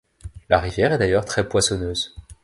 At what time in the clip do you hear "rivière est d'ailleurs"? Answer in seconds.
0.59-1.25